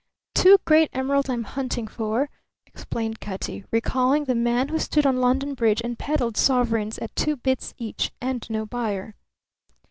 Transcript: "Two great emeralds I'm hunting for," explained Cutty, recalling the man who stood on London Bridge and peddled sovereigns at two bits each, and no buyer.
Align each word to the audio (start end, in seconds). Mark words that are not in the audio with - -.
"Two 0.33 0.57
great 0.65 0.89
emeralds 0.93 1.29
I'm 1.29 1.43
hunting 1.43 1.85
for," 1.87 2.31
explained 2.65 3.19
Cutty, 3.21 3.65
recalling 3.69 4.23
the 4.23 4.33
man 4.33 4.69
who 4.69 4.79
stood 4.79 5.05
on 5.05 5.17
London 5.21 5.53
Bridge 5.53 5.79
and 5.83 5.95
peddled 5.99 6.37
sovereigns 6.37 6.97
at 6.97 7.15
two 7.15 7.35
bits 7.35 7.75
each, 7.77 8.11
and 8.19 8.49
no 8.49 8.65
buyer. 8.65 9.13